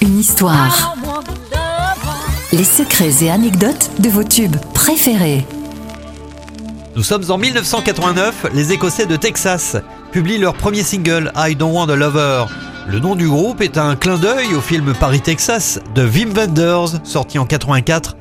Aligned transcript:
Une 0.00 0.18
histoire. 0.18 0.96
Les 2.50 2.64
secrets 2.64 3.12
et 3.22 3.30
anecdotes 3.30 3.90
de 3.98 4.08
vos 4.08 4.24
tubes 4.24 4.56
préférés. 4.72 5.46
Nous 6.94 7.02
sommes 7.02 7.30
en 7.30 7.36
1989, 7.36 8.46
les 8.54 8.72
Écossais 8.72 9.04
de 9.04 9.16
Texas 9.16 9.76
publient 10.12 10.38
leur 10.38 10.54
premier 10.54 10.82
single 10.82 11.30
I 11.36 11.54
Don't 11.54 11.74
Want 11.74 11.90
a 11.90 11.96
Lover. 11.96 12.46
Le 12.88 12.98
nom 12.98 13.16
du 13.16 13.28
groupe 13.28 13.60
est 13.60 13.76
un 13.76 13.96
clin 13.96 14.16
d'œil 14.16 14.54
au 14.54 14.62
film 14.62 14.94
Paris 14.94 15.20
Texas 15.20 15.78
de 15.94 16.06
Wim 16.06 16.32
Wenders, 16.32 17.00
sorti 17.04 17.38
en 17.38 17.44
84, 17.44 18.16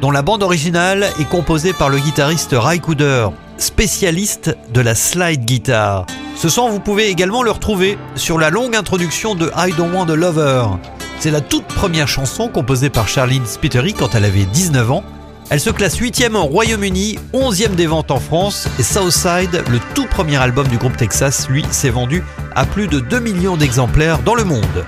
dont 0.00 0.10
la 0.10 0.22
bande 0.22 0.42
originale 0.42 1.06
est 1.20 1.28
composée 1.28 1.74
par 1.74 1.90
le 1.90 1.98
guitariste 1.98 2.54
Ray 2.56 2.80
Cooder, 2.80 3.28
spécialiste 3.58 4.56
de 4.72 4.80
la 4.80 4.94
slide 4.94 5.44
guitar. 5.44 6.06
Ce 6.36 6.48
son, 6.48 6.68
vous 6.68 6.80
pouvez 6.80 7.08
également 7.08 7.42
le 7.42 7.50
retrouver 7.50 7.98
sur 8.16 8.38
la 8.38 8.50
longue 8.50 8.74
introduction 8.74 9.34
de 9.34 9.50
I 9.56 9.72
Don't 9.76 9.92
Want 9.92 10.08
a 10.08 10.16
Lover. 10.16 10.66
C'est 11.20 11.30
la 11.30 11.40
toute 11.40 11.66
première 11.66 12.08
chanson 12.08 12.48
composée 12.48 12.90
par 12.90 13.08
Charlene 13.08 13.46
Spittery 13.46 13.94
quand 13.94 14.14
elle 14.14 14.24
avait 14.24 14.44
19 14.44 14.90
ans. 14.90 15.04
Elle 15.50 15.60
se 15.60 15.70
classe 15.70 16.00
8e 16.00 16.34
au 16.34 16.44
Royaume-Uni, 16.44 17.18
11e 17.32 17.74
des 17.74 17.86
ventes 17.86 18.10
en 18.10 18.18
France 18.18 18.66
et 18.78 18.82
Southside, 18.82 19.62
le 19.70 19.78
tout 19.94 20.06
premier 20.06 20.36
album 20.36 20.66
du 20.68 20.78
groupe 20.78 20.96
Texas, 20.96 21.48
lui, 21.48 21.64
s'est 21.70 21.90
vendu 21.90 22.24
à 22.54 22.64
plus 22.64 22.88
de 22.88 22.98
2 22.98 23.20
millions 23.20 23.56
d'exemplaires 23.56 24.20
dans 24.20 24.34
le 24.34 24.44
monde. 24.44 24.84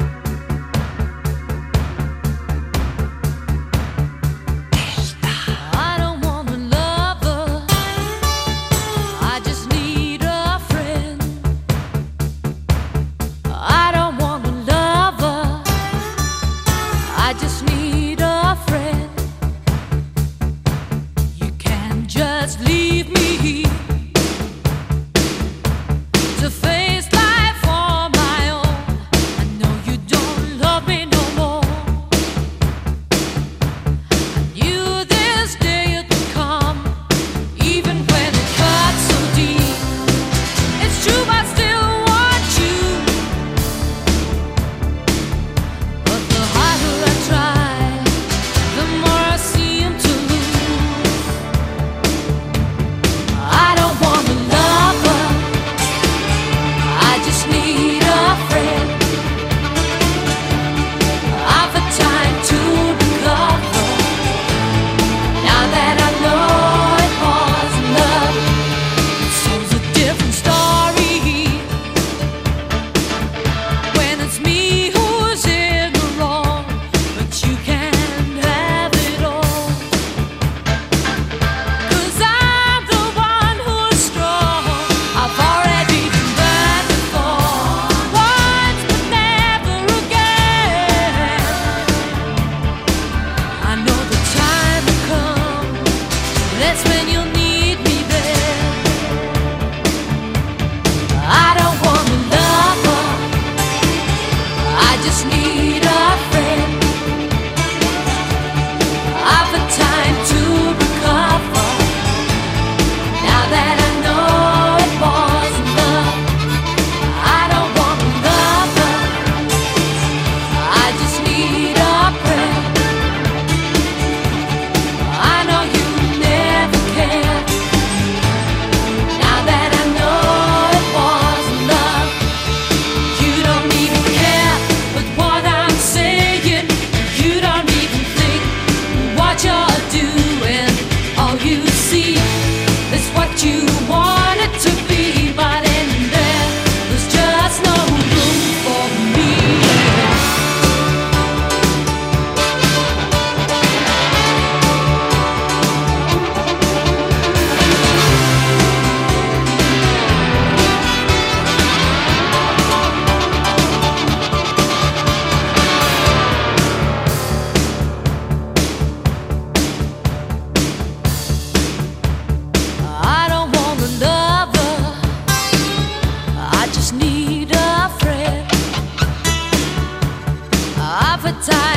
Time 181.47 181.76